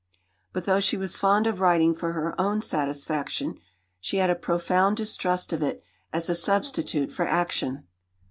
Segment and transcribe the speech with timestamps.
[0.51, 3.59] But though she was fond of writing for her own satisfaction,
[3.99, 7.85] she had a profound distrust of it as a substitute for action.